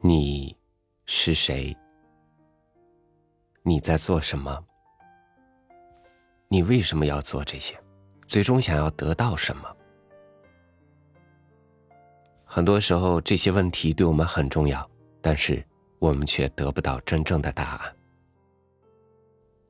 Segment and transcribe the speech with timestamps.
[0.00, 0.56] 你
[1.06, 1.76] 是谁？
[3.64, 4.64] 你在做什么？
[6.46, 7.76] 你为什么要做这些？
[8.24, 9.76] 最终想要得到什么？
[12.44, 14.88] 很多时候，这些问题对我们很重要，
[15.20, 15.66] 但是
[15.98, 17.96] 我们却得不到真正的答案。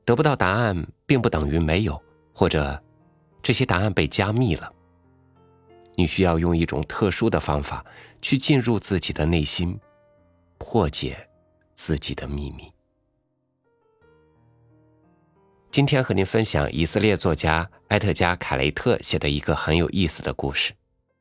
[0.05, 1.99] 得不到答案，并不等于没有，
[2.35, 2.79] 或者
[3.41, 4.71] 这些答案被加密了。
[5.95, 7.83] 你需要用一种特殊的方法
[8.21, 9.77] 去进入自己的内心，
[10.59, 11.17] 破解
[11.73, 12.71] 自己的秘密。
[15.71, 20.73] 今天和您分享以色列作家埃特加·凯雷特写的一个很有意思的故事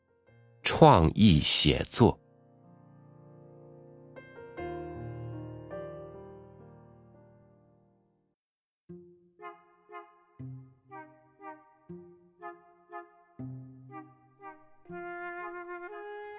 [0.62, 2.19] ——创意写作。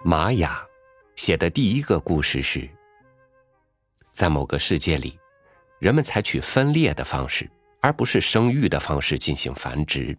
[0.03, 0.65] 玛雅
[1.15, 2.67] 写的第一个故事是，
[4.19, 5.17] 在某个世界里，
[5.79, 10.17] 人们采取分裂的方式，而不是生育的方式进行繁殖。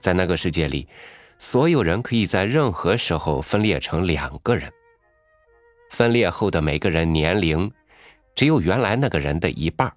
[0.00, 0.88] 在那个世界里，
[1.38, 4.68] 所有人可以在任何时候分裂成两个人。
[5.92, 7.70] 分裂后的每个人年龄
[8.34, 9.94] 只有原来那个人的一半。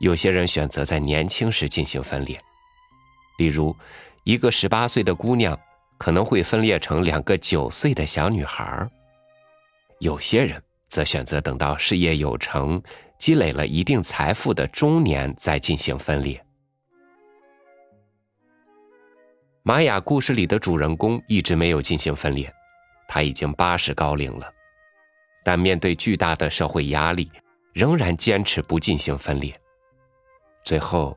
[0.00, 2.36] 有些人选择在年轻时进行分裂，
[3.38, 3.76] 例如
[4.24, 5.56] 一个十八岁的姑娘。
[5.98, 8.90] 可能会分裂成两个九岁的小女孩
[10.00, 12.82] 有些人则选择等到事业有成、
[13.18, 16.42] 积累了一定财富的中年再进行分裂。
[19.62, 22.50] 玛雅故事里的主人公一直没有进行分裂，
[23.06, 24.50] 他已经八十高龄了，
[25.44, 27.30] 但面对巨大的社会压力，
[27.74, 29.54] 仍然坚持不进行分裂。
[30.64, 31.16] 最后，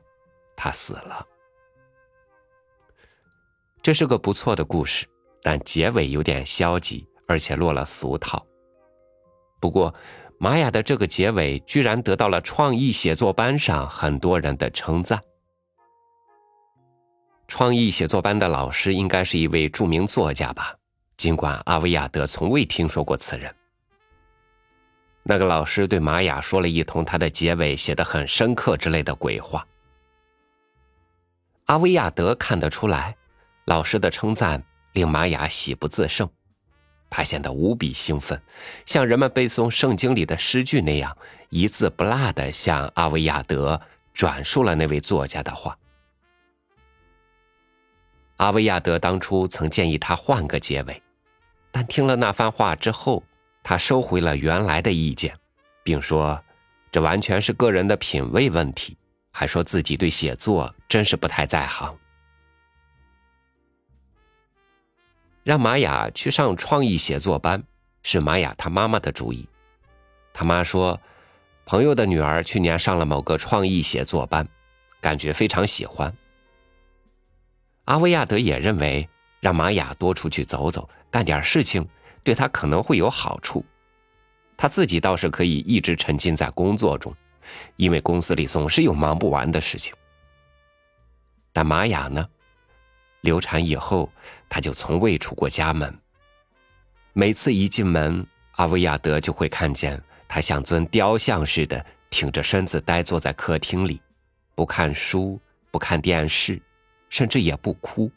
[0.54, 1.26] 他死了。
[3.82, 5.06] 这是个不错的故事，
[5.42, 8.46] 但结尾有点消极，而且落了俗套。
[9.64, 9.94] 不过，
[10.36, 15.18] 玛雅的这个结尾居然得到了创意写作班上很多人的称赞。
[17.48, 20.76] 创意写作班的老师应该是一位著名作家吧？
[21.16, 23.56] 尽管阿维亚德从未听说过此人。
[25.22, 29.66] 那个老师对玛雅说了一通他的结尾写得很深刻之类的鬼话。
[31.64, 33.16] 阿维亚德看得出来。
[33.64, 36.28] 老师的称赞令玛雅喜不自胜，
[37.16, 38.42] 他显得无比兴奋，
[38.84, 41.16] 像人们背诵圣经里的诗句那样，
[41.48, 43.80] 一字不落的向阿维亚德
[44.12, 45.78] 转述了那位作家的话。
[48.38, 51.00] 阿维亚德当初曾建议他换个结尾，
[51.70, 53.22] 但听了那番话之后，
[53.62, 55.38] 他收回了原来的意见，
[55.84, 56.42] 并说
[56.90, 58.96] 这完全是个人的品味问题，
[59.30, 61.96] 还说自己对写作真是不太在行。
[65.44, 67.62] 让玛雅去上创意写作班，
[68.02, 69.46] 是玛雅她妈妈的主意。
[70.32, 70.98] 他妈说，
[71.66, 74.48] 朋友的女儿去年上了某个创意写作班，
[75.02, 76.12] 感觉非常喜欢。
[77.84, 79.06] 阿维亚德也认为，
[79.38, 81.86] 让玛雅多出去走走，干点事情，
[82.22, 83.62] 对他可能会有好处。
[84.56, 87.14] 他自己倒是可以一直沉浸在工作中，
[87.76, 89.94] 因为公司里总是有忙不完的事情。
[91.52, 92.26] 但玛雅呢？
[93.24, 94.12] 流产以后，
[94.50, 95.98] 他就从未出过家门。
[97.14, 98.24] 每次一进门，
[98.56, 99.98] 阿维亚德就会看见
[100.28, 103.98] 他像尊雕像似的挺着身子呆坐在客厅里，
[104.54, 105.40] 不看书，
[105.70, 106.60] 不看电视，
[107.08, 108.12] 甚至也不哭。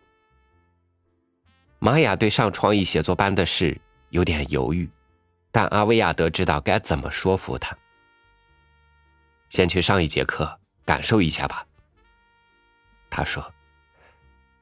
[1.79, 3.79] 玛雅对上创意写作班的事
[4.09, 4.89] 有点犹豫，
[5.53, 7.73] 但阿维亚德知道该怎么说服他。
[9.47, 11.65] 先去上一节课，感受一下吧。
[13.09, 13.53] 他说。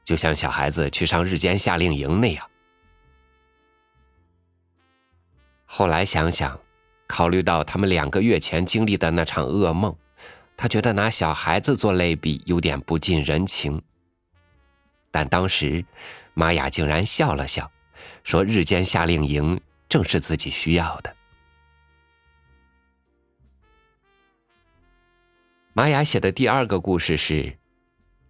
[0.06, 2.48] 就像小孩子去上日间夏令营那样。
[5.64, 6.60] 后来想想，
[7.08, 9.96] 考虑到他们两个月前经历的那场噩梦，
[10.56, 13.82] 他觉得拿小孩子做类比有点不近人情。
[15.10, 15.84] 但当时，
[16.34, 17.68] 玛雅竟然笑了笑，
[18.22, 21.16] 说：“日间夏令营正是自己需要的。”
[25.74, 27.58] 玛雅写的第二个故事是，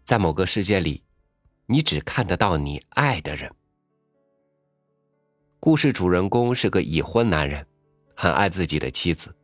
[0.05, 1.03] 在某个世界里。
[1.69, 3.53] 你只看得到你爱的人。
[5.59, 7.67] 故事主人公是个已婚男人，
[8.15, 9.35] 很爱自己的妻子。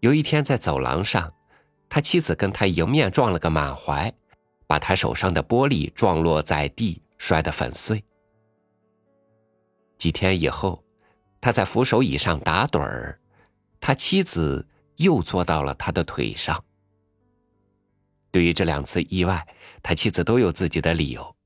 [0.00, 1.32] 有一天在走廊上，
[1.88, 4.12] 他妻子跟他迎面撞了个满怀，
[4.66, 8.02] 把他手上的玻璃撞落在地，摔得粉碎。
[9.98, 10.82] 几天以后，
[11.40, 13.20] 他在扶手椅上打盹儿，
[13.80, 14.66] 他妻子
[14.96, 16.64] 又坐到了他的腿上。
[18.30, 19.46] 对于这两次意外，
[19.86, 21.36] 他妻子都有自己的理由。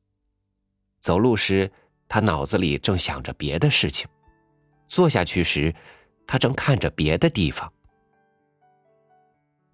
[0.98, 1.70] 走路时，
[2.08, 4.08] 他脑子里正想着别的事情；
[4.86, 5.74] 坐下去时，
[6.26, 7.70] 他正看着别的地方。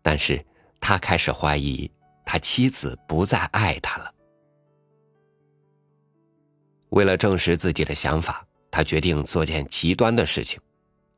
[0.03, 0.45] 但是
[0.81, 1.89] 他开始怀疑，
[2.25, 4.13] 他妻子不再爱他了。
[6.89, 10.61] 为了证实自己的想法，他决定做件极端的事情，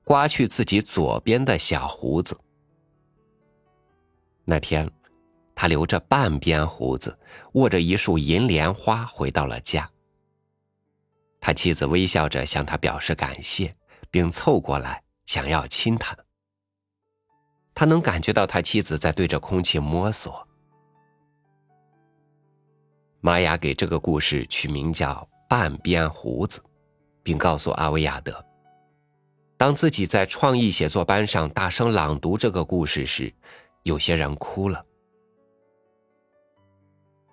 [0.05, 2.39] 刮去自己左边的小胡子。
[4.45, 4.87] 那天，
[5.61, 7.19] 他留着半边胡子，
[7.55, 9.91] 握着一束银莲花回到了家。
[11.41, 13.75] 他妻子微笑着向他表示感谢，
[14.09, 16.17] 并凑过来想要亲他。
[17.75, 20.47] 他能感觉到他妻子在对着空气摸索。
[23.21, 26.61] 玛雅给这个故事取名叫《半边胡子》，
[27.25, 28.45] 并告诉阿维亚德，
[29.57, 33.35] 当自己在创意写作班上大声朗读这个故事时。
[33.85, 34.85] 有些人哭了，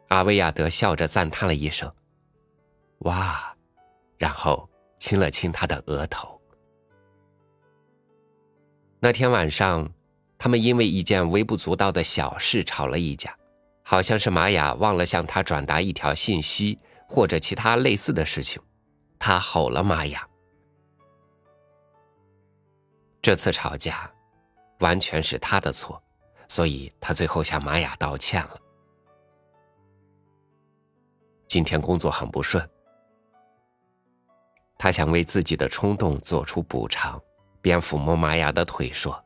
[0.10, 1.92] 阿维亚德笑着赞叹了一声
[3.00, 3.56] ：“哇！”
[4.18, 4.70] 然后
[5.00, 6.40] 亲了亲他的额头。
[9.00, 9.92] 那天晚上，
[10.38, 13.38] 他们因为一件微不足道的小事吵了一架，
[13.84, 18.62] 好像是玛雅忘了向他转达一条信息，或者其他类似的事情。
[19.20, 20.28] 他吼了玛雅。
[23.22, 24.12] 这次吵架，
[24.80, 26.02] 完全是他的错。
[26.48, 28.60] 所以他最后向玛雅道歉了。
[31.56, 32.70] 今天工作很不顺，
[34.78, 37.18] 他想为自己的冲动做出补偿，
[37.62, 39.24] 便抚摸玛雅的腿说：“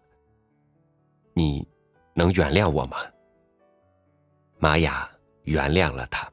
[1.33, 1.67] 你
[2.13, 2.97] 能原谅我吗？”
[4.61, 5.09] 玛雅
[5.41, 6.31] 原谅了他。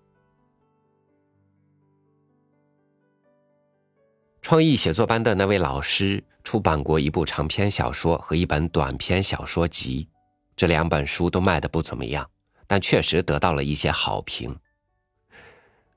[4.42, 10.06] 创意写作班的那位老师出版过一部长篇小说和一本短篇小说集。
[10.54, 12.30] 这两本书都卖的不怎么样，
[12.66, 14.54] 但确实得到了一些好评。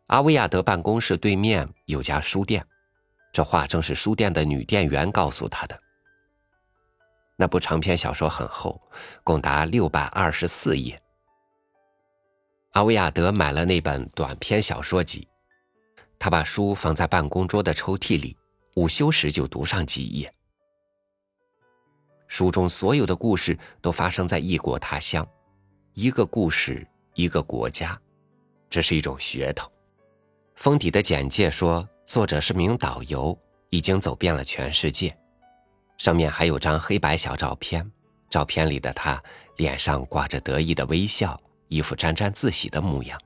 [0.10, 2.66] 阿维亚德办公室对面有家书店，
[3.32, 5.80] 这话正是书店的女店员告诉他的。
[7.36, 8.82] 那部长篇小说很厚，
[9.24, 11.00] 共达六百二十四页。
[12.72, 15.28] 阿维亚德买了那本短篇小说集，
[16.18, 18.36] 他把书放在办公桌的抽屉里，
[18.78, 20.34] 午休时就读上几页。
[22.28, 25.28] 书中所有的故事都发生在异国他乡，
[25.94, 28.00] 一个故事一个国家，
[28.72, 29.72] 这是一种噱头。
[30.60, 33.38] 封底的简介说，作者是名导游，
[33.70, 35.18] 已经走遍了全世界。
[35.98, 37.90] 上面还有张黑白小照片，
[38.30, 39.24] 照片里的他
[39.56, 41.40] 脸上挂着得意的微笑，
[41.70, 43.18] 一副沾沾自喜的模样。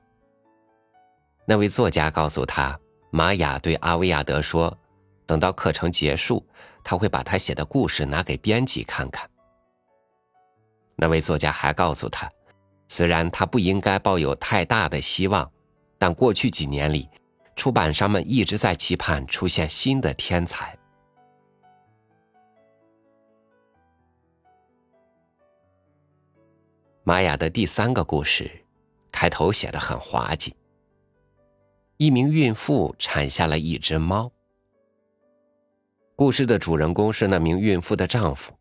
[1.44, 2.78] 那位作家告诉他，
[3.10, 4.72] 玛雅对阿维亚德说。
[5.26, 6.46] 等到课程结束，
[6.84, 9.28] 他会把他写的故事拿给编辑看看。
[10.94, 12.30] 那位作家还告诉他，
[12.86, 15.50] 虽然他不应该抱有太大的希望，
[15.98, 17.08] 但过去几年里，
[17.56, 20.76] 出版商们一直在期盼出现新的天才。
[27.02, 28.50] 玛雅的第三个故事，
[29.12, 30.54] 开头写的很滑稽：
[31.98, 34.32] 一名孕妇产下了一只猫。
[36.16, 38.54] 故事的主人公是那名孕妇的丈夫，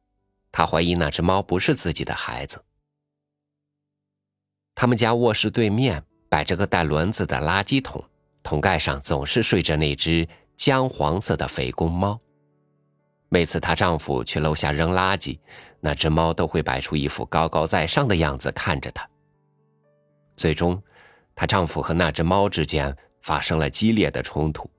[0.51, 2.63] 他怀疑那只猫不是自己的孩子。
[4.75, 8.03] 他们家卧室对面摆着个带轮子的垃圾桶，
[8.43, 12.19] 桶盖上总是睡着那只姜黄色的肥公猫。
[13.29, 15.39] 每次她丈夫去楼下扔垃圾，
[15.79, 19.09] 那只猫都会摆出一副高高在上的样子看着他。
[20.35, 20.81] 最终，
[21.33, 24.69] 她丈夫和那只猫之间发生了激烈的冲突。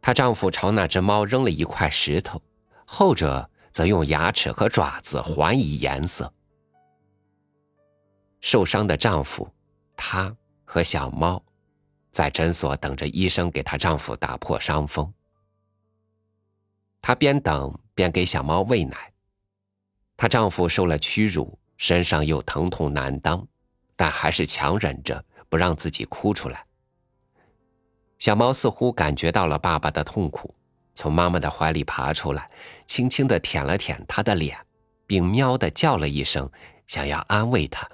[0.00, 2.40] 她丈夫朝那只猫扔了一块石头，
[2.86, 6.32] 后者则用牙齿和爪子还以颜色。
[8.40, 9.46] 受伤的丈夫，
[9.96, 11.42] 她和小猫，
[12.18, 15.14] 在诊所等着医生给她丈夫打破伤风。
[17.00, 19.12] 她边等边给小猫喂奶。
[20.16, 23.46] 她丈夫受了屈辱，身上又疼痛难当，
[23.94, 26.66] 但还是强忍着不让自己哭出来。
[28.18, 30.52] 小猫似乎感觉到了爸爸的痛苦，
[30.94, 32.50] 从妈妈的怀里爬出来，
[32.84, 34.58] 轻轻的舔了舔他的脸，
[35.06, 36.50] 并喵的叫了一声，
[36.88, 37.88] 想要安慰他。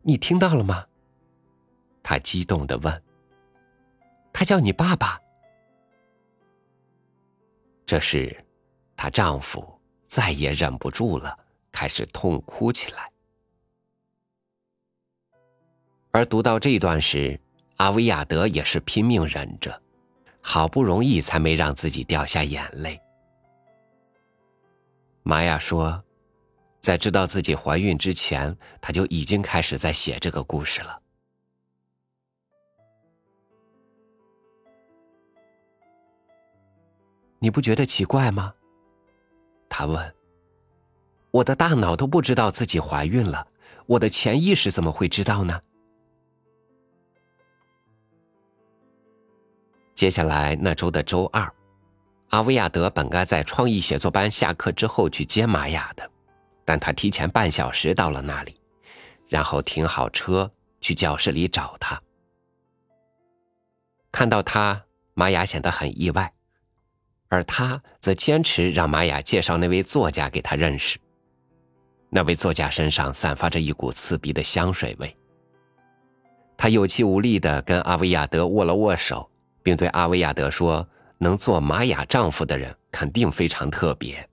[0.00, 0.86] 你听到了吗？
[2.08, 3.02] 他激动的问。
[4.32, 5.20] 他叫你爸爸。
[7.84, 8.34] 这时，
[8.96, 11.38] 她丈夫再也忍不住了，
[11.70, 13.12] 开始痛哭起来。
[16.10, 17.38] 而读到这段时，
[17.76, 19.82] 阿维亚德也是拼命忍着，
[20.40, 22.98] 好不容易才没让自己掉下眼泪。
[25.24, 26.02] 玛雅说，
[26.80, 31.02] 在知道自己怀孕之前，她就已经开始在写这个故事了。
[37.38, 38.54] 你不觉得奇怪吗？
[39.68, 40.14] 他问。
[41.30, 43.46] 我的大脑都不知道自己怀孕了，
[43.86, 45.60] 我的潜意识怎么会知道呢？
[49.94, 51.52] 接下来那周的周二，
[52.30, 56.10] 阿维亚德本该在创意写作班下课之后去接玛雅的，
[56.64, 58.58] 但他提前半小时到了那里，
[59.28, 62.00] 然后停好车去教室里找他。
[64.10, 66.32] 看到他，玛雅显得很意外，
[67.28, 70.98] 而他则坚持让玛雅介绍那位作家给他认识。
[72.10, 75.14] 那位作家身上散发着一股刺鼻的香水味。
[76.56, 79.30] 他有气无力的跟阿维亚德握了握手，
[79.62, 84.28] 并对阿维亚德说：“能做玛雅丈夫的人肯定非常特别。”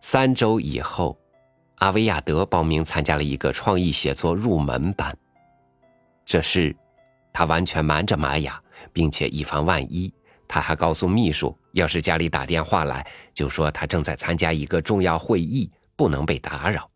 [0.00, 1.18] 三周以后，
[1.78, 5.14] 阿维亚德报名参加了一个创意写作入门班。
[6.24, 6.74] 这事，
[7.32, 10.10] 他完全瞒着玛雅，并且以防万一。
[10.48, 16.90] 他还告诉秘书，要是家里打电话来，就说他正在参加一个重要会议，不能被打扰。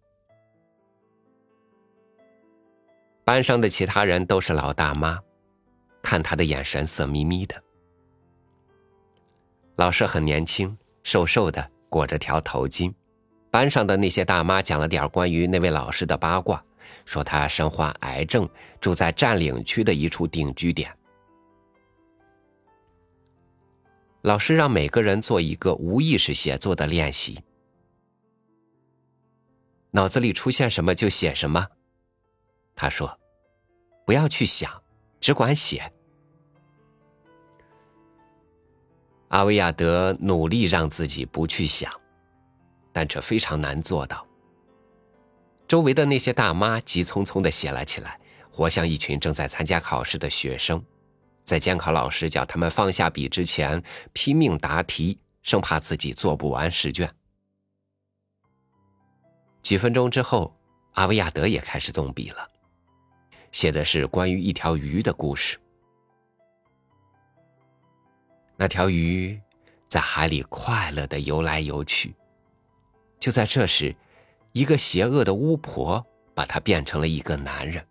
[3.24, 5.20] 班上的其他人都是老大妈，
[6.02, 7.62] 看他的眼神色眯眯的。
[9.76, 12.92] 老师很年轻，瘦瘦的，裹着条头巾。
[13.50, 16.62] 班上的那些大妈讲了点关于那位老师的八卦，
[17.04, 18.48] 说他身患癌症，
[18.80, 20.90] 住在占领区的一处定居点。
[24.22, 27.42] 老师让每个人做一个无意识写作的练习，
[29.90, 31.66] 脑子里出现什么就写什么。
[32.76, 33.18] 他说
[34.06, 34.82] ：“不要去想，
[35.20, 35.92] 只管写。”
[39.28, 41.92] 阿维亚德努力让自己不去想，
[42.92, 44.24] 但这非常难做到。
[45.66, 48.20] 周围的那些大妈急匆匆的写了起来，
[48.52, 50.84] 活像一群正在参加考试的学生。
[51.44, 53.82] 在监考老师叫他们放下笔之前，
[54.12, 57.12] 拼命答题，生怕自己做不完试卷。
[59.62, 60.56] 几分钟之后，
[60.94, 62.48] 阿维亚德也开始动笔了，
[63.50, 65.58] 写的是关于一条鱼的故事。
[68.56, 69.40] 那条鱼
[69.88, 72.14] 在海里快乐的游来游去。
[73.18, 73.94] 就在这时，
[74.52, 77.84] 一个邪恶的巫婆把它变成了一个男人。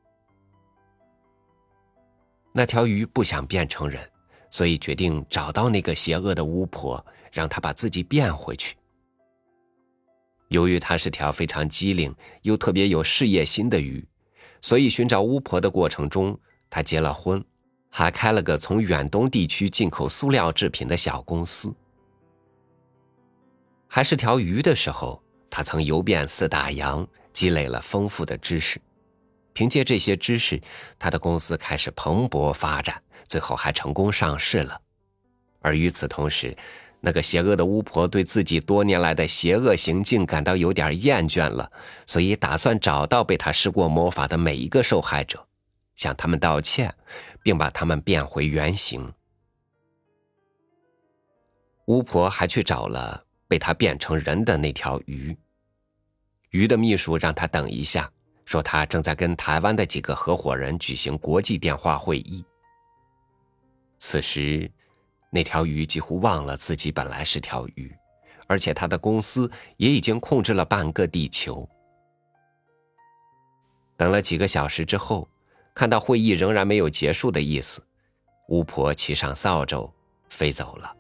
[2.54, 4.02] 那条鱼不想变成人，
[4.50, 8.76] 所以决定找到那个邪恶的巫婆，让她把自己变回去。
[10.50, 14.06] 由于它是条非常机灵又特别有事业心的鱼，
[14.62, 16.38] 所以寻找巫婆的过程中，
[16.70, 17.42] 他结了婚，
[17.90, 21.74] 还开了个从远东地区进口塑料制品的小公司。
[23.88, 28.80] 还是条鱼的时候，他曾游遍四大洋，积累了丰富的知识。
[29.54, 30.62] 凭借这些知识，
[30.98, 34.82] 他的公司开始蓬勃发展，最后还成功上市了。
[35.60, 36.56] 而与此同时，
[37.00, 41.72] 那个邪恶的巫婆对自己多年来的邪恶行径感到有点厌倦了，
[42.06, 45.48] 所以打算找到被他施过魔法的每一个受害者，
[45.96, 46.94] 向他们道歉，
[47.44, 49.12] 并把他们变回原形。
[51.88, 55.36] 巫婆还去找了被他变成人的那条鱼。
[56.52, 58.12] 鱼的秘书让他等一下。
[58.52, 62.44] 说他正在跟台湾的几个合伙人举行国际电话会议。
[63.98, 64.70] 此时，
[65.30, 67.90] 那条鱼几乎忘了自己本来是条鱼，
[68.48, 71.66] 而且他的公司也已经控制了半个地球。
[73.96, 75.30] 等了几个小时之后，
[75.74, 77.82] 看到会议仍然没有结束的意思，
[78.50, 79.90] 巫婆骑上扫帚
[80.28, 80.94] 飞走了。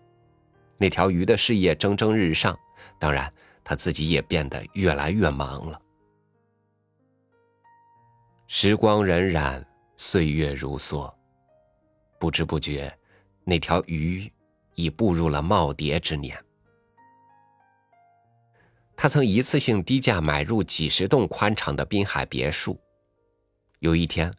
[0.77, 2.57] 那条鱼的事业蒸蒸日上，
[2.97, 3.29] 当然，
[3.61, 5.77] 他自己也变得越来越忙了。
[8.53, 9.63] 时光荏苒，
[9.95, 11.09] 岁月如梭，
[12.19, 12.93] 不知不觉，
[13.45, 14.29] 那条鱼
[14.75, 16.37] 已步入了耄耋之年。
[18.93, 22.77] 他曾一次性低价买入几十栋宽敞的滨海别墅。
[23.79, 24.35] 有一天，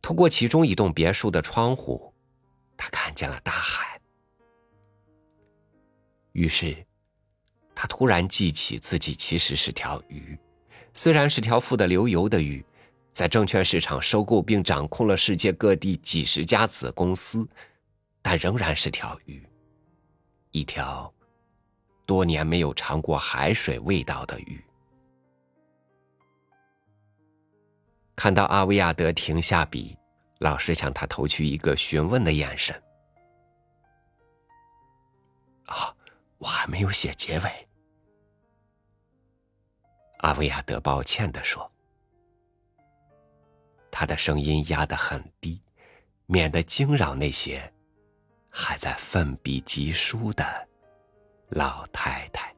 [0.00, 2.14] 透过其中一栋别墅的窗户，
[2.76, 4.00] 他看见了大海。
[6.30, 6.86] 于是，
[7.74, 10.38] 他突然记起自己其实是条鱼，
[10.94, 12.64] 虽然是条富得流油的鱼。
[13.18, 17.44] 在证券市场收购并掌控了世界各地几十家子公司，
[18.22, 19.44] 但仍然是条鱼，
[20.52, 21.12] 一条
[22.06, 24.64] 多年没有尝过海水味道的鱼。
[28.14, 29.98] 看到阿维亚德停下笔，
[30.38, 32.80] 老师向他投去一个询问的眼神。
[35.66, 35.92] 啊，
[36.38, 37.68] 我还没有写结尾。
[40.18, 41.68] 阿维亚德抱歉的说。
[44.00, 45.60] 他的声音压得很低，
[46.26, 47.60] 免得惊扰那些
[48.48, 50.44] 还在奋笔疾书的
[51.48, 52.54] 老太太。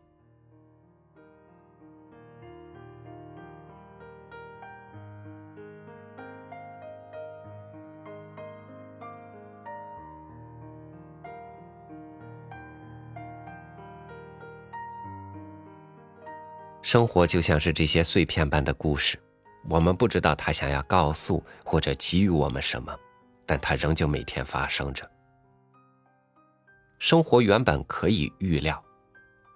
[16.83, 19.19] 生活就像是这些碎片般的故事，
[19.71, 22.95] 我们不知道他想要告诉或者给予我们什么，
[23.47, 25.09] 但它仍旧每天发生着。
[26.99, 28.83] 生活原本可以预料，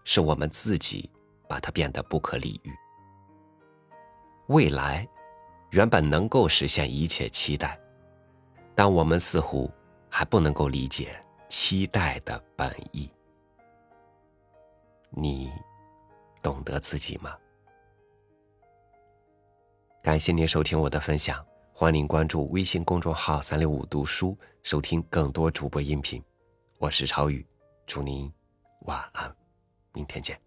[0.04, 1.11] 是我们自己
[1.49, 2.73] 把它变得不可理喻。
[4.47, 5.06] 未来
[5.71, 7.78] 原本能够实现一切期待，
[8.75, 9.71] 但我们似乎
[10.09, 11.09] 还不能够理解
[11.49, 13.11] 期待的本意。
[15.11, 15.50] 你。
[16.42, 17.35] 懂得自己吗？
[20.05, 21.43] 感谢您收听我的分享，
[21.73, 26.23] 欢迎您关注微信公众号“三六五读书”，收听更多主播音频。
[26.79, 27.43] 我是超宇，
[27.87, 28.31] 祝您
[28.81, 29.35] 晚安，
[29.95, 30.39] 明天见。